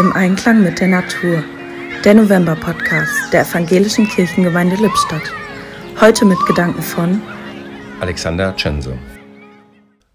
[0.00, 1.44] Im Einklang mit der Natur.
[2.04, 5.30] Der November-Podcast der Evangelischen Kirchengemeinde Lippstadt.
[6.00, 7.20] Heute mit Gedanken von
[8.00, 8.96] Alexander Tschense.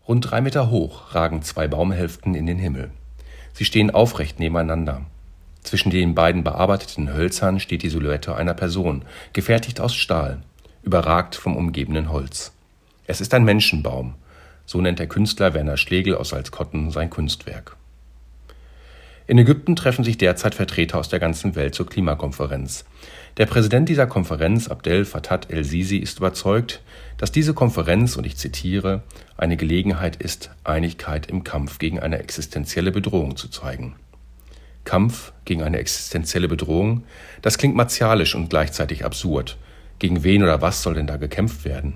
[0.08, 2.90] Rund drei Meter hoch ragen zwei Baumhälften in den Himmel.
[3.54, 5.02] Sie stehen aufrecht nebeneinander.
[5.62, 10.42] Zwischen den beiden bearbeiteten Hölzern steht die Silhouette einer Person, gefertigt aus Stahl,
[10.82, 12.54] überragt vom umgebenden Holz.
[13.06, 14.16] Es ist ein Menschenbaum,
[14.66, 17.78] so nennt der Künstler Werner Schlegel aus Salzkotten sein Kunstwerk.
[19.28, 22.86] In Ägypten treffen sich derzeit Vertreter aus der ganzen Welt zur Klimakonferenz.
[23.38, 26.84] Der Präsident dieser Konferenz, Abdel Fattah el-Sisi, ist überzeugt,
[27.18, 29.02] dass diese Konferenz, und ich zitiere,
[29.36, 33.96] eine Gelegenheit ist, Einigkeit im Kampf gegen eine existenzielle Bedrohung zu zeigen.
[34.84, 37.04] Kampf gegen eine existenzielle Bedrohung,
[37.42, 39.58] das klingt martialisch und gleichzeitig absurd.
[39.98, 41.96] Gegen wen oder was soll denn da gekämpft werden?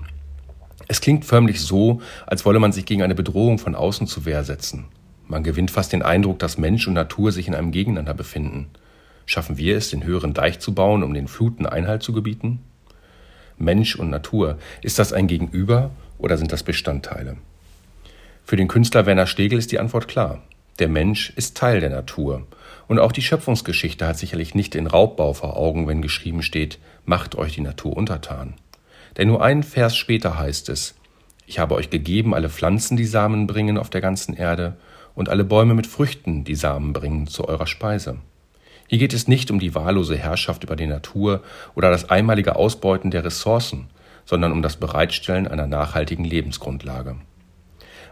[0.88, 4.42] Es klingt förmlich so, als wolle man sich gegen eine Bedrohung von außen zu Wehr
[4.42, 4.86] setzen.
[5.30, 8.66] Man gewinnt fast den Eindruck, dass Mensch und Natur sich in einem Gegeneinander befinden.
[9.26, 12.58] Schaffen wir es, den höheren Deich zu bauen, um den Fluten Einhalt zu gebieten?
[13.56, 17.36] Mensch und Natur, ist das ein Gegenüber oder sind das Bestandteile?
[18.44, 20.42] Für den Künstler Werner Stegel ist die Antwort klar.
[20.80, 22.44] Der Mensch ist Teil der Natur.
[22.88, 27.36] Und auch die Schöpfungsgeschichte hat sicherlich nicht den Raubbau vor Augen, wenn geschrieben steht, macht
[27.36, 28.54] euch die Natur untertan.
[29.16, 30.96] Denn nur einen Vers später heißt es,
[31.46, 34.76] ich habe euch gegeben alle Pflanzen, die Samen bringen auf der ganzen Erde,
[35.14, 38.18] und alle Bäume mit Früchten, die Samen bringen, zu eurer Speise.
[38.88, 41.42] Hier geht es nicht um die wahllose Herrschaft über die Natur
[41.74, 43.88] oder das einmalige Ausbeuten der Ressourcen,
[44.24, 47.16] sondern um das Bereitstellen einer nachhaltigen Lebensgrundlage.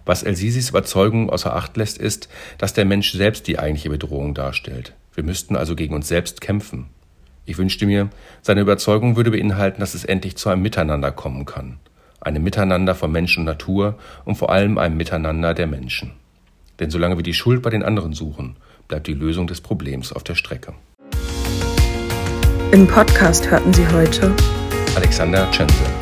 [0.04, 4.94] Was El-Sisis Überzeugung außer Acht lässt, ist, dass der Mensch selbst die eigentliche Bedrohung darstellt.
[5.14, 6.90] Wir müssten also gegen uns selbst kämpfen.
[7.44, 8.08] Ich wünschte mir,
[8.40, 11.78] seine Überzeugung würde beinhalten, dass es endlich zu einem Miteinander kommen kann.
[12.20, 16.12] Einem Miteinander von Mensch und Natur und vor allem einem Miteinander der Menschen.
[16.80, 20.24] Denn solange wir die Schuld bei den anderen suchen, bleibt die Lösung des Problems auf
[20.24, 20.74] der Strecke.
[22.70, 24.34] Im Podcast hörten Sie heute
[24.94, 25.97] Alexander Tschense.